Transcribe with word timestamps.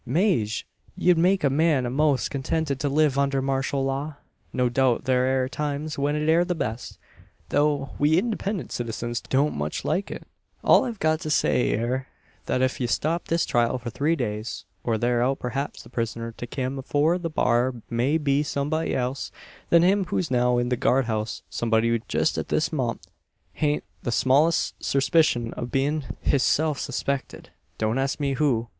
"Maje! 0.03 0.65
ye'd 0.97 1.15
make 1.19 1.43
a 1.43 1.49
man 1.51 1.85
a'most 1.85 2.31
contented 2.31 2.79
to 2.79 2.89
live 2.89 3.19
under 3.19 3.39
marshul 3.39 3.85
law. 3.85 4.15
No 4.51 4.67
doubt 4.67 5.03
thur 5.03 5.25
air 5.27 5.47
times 5.47 5.95
when 5.95 6.15
it 6.15 6.27
air 6.27 6.43
the 6.43 6.55
best, 6.55 6.97
tho' 7.49 7.91
we 7.99 8.17
independent 8.17 8.71
citizens 8.71 9.21
don't 9.21 9.53
much 9.55 9.85
like 9.85 10.09
it. 10.09 10.23
All 10.63 10.85
I've 10.85 10.97
got 10.97 11.19
to 11.19 11.29
say 11.29 11.69
air, 11.73 12.07
thet 12.47 12.63
ef 12.63 12.79
ye 12.81 12.87
stop 12.87 13.27
this 13.27 13.45
trial 13.45 13.77
for 13.77 13.91
three 13.91 14.15
days, 14.15 14.65
or 14.83 14.97
tharahout, 14.97 15.37
preehaps 15.37 15.83
the 15.83 15.89
prisoner 15.91 16.31
to 16.31 16.47
kim 16.47 16.79
afore 16.79 17.19
the 17.19 17.29
bar 17.29 17.75
may 17.87 18.17
be 18.17 18.41
someb'y 18.41 18.95
else 18.95 19.31
than 19.69 19.83
him 19.83 20.05
who's 20.05 20.31
now 20.31 20.57
in 20.57 20.69
the 20.69 20.75
guard 20.75 21.05
house 21.05 21.43
someb'y 21.51 21.83
who 21.83 21.99
jest 22.07 22.39
at 22.39 22.47
this 22.47 22.73
mom't 22.73 23.05
hain't 23.53 23.83
the 24.01 24.11
smallest 24.11 24.79
serspishun 24.79 25.53
o' 25.55 25.65
bein' 25.67 26.05
hisself 26.21 26.79
surspected. 26.79 27.51
Don't 27.77 27.99
ask 27.99 28.19
me 28.19 28.33
who. 28.33 28.67